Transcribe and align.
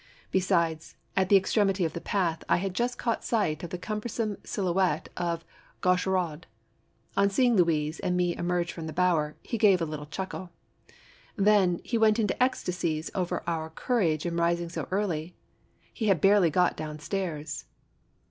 Besides, 0.31 0.95
at 1.15 1.29
the 1.29 1.35
extremity 1.37 1.85
of 1.85 1.93
the 1.93 2.01
path, 2.01 2.43
I 2.49 2.57
had 2.57 2.73
just 2.73 2.97
caught 2.97 3.23
sight 3.23 3.61
of 3.61 3.69
the 3.69 3.77
cumbersome 3.77 4.37
silhouette 4.43 5.09
of 5.15 5.45
Gaucher 5.81 6.17
aud. 6.17 6.47
On 7.15 7.29
seeing 7.29 7.55
Louise 7.55 7.99
and 7.99 8.17
me 8.17 8.35
emerge 8.35 8.73
from 8.73 8.87
the 8.87 8.93
bower, 8.93 9.37
he 9.43 9.59
gave 9.59 9.79
a 9.79 9.85
little 9.85 10.07
chuckle. 10.07 10.49
Then, 11.35 11.81
he 11.83 11.99
went 11.99 12.17
into 12.17 12.41
ecstasies 12.41 13.11
over 13.13 13.43
our 13.45 13.69
courage 13.69 14.25
in 14.25 14.37
rising 14.37 14.69
so 14.69 14.87
early. 14.89 15.35
He 15.93 16.07
had 16.07 16.19
barely 16.19 16.49
got 16.49 16.75
down 16.75 16.97
stairs. 16.97 17.65